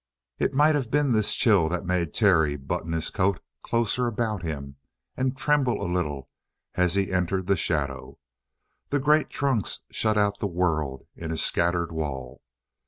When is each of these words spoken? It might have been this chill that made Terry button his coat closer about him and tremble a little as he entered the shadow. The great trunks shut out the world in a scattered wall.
It 0.39 0.55
might 0.55 0.73
have 0.73 0.89
been 0.89 1.11
this 1.11 1.35
chill 1.35 1.69
that 1.69 1.85
made 1.85 2.11
Terry 2.11 2.55
button 2.55 2.91
his 2.91 3.11
coat 3.11 3.39
closer 3.61 4.07
about 4.07 4.41
him 4.41 4.77
and 5.15 5.37
tremble 5.37 5.79
a 5.79 5.85
little 5.85 6.27
as 6.73 6.95
he 6.95 7.11
entered 7.11 7.45
the 7.45 7.55
shadow. 7.55 8.17
The 8.89 8.97
great 8.99 9.29
trunks 9.29 9.81
shut 9.91 10.17
out 10.17 10.39
the 10.39 10.47
world 10.47 11.05
in 11.15 11.29
a 11.29 11.37
scattered 11.37 11.91
wall. 11.91 12.41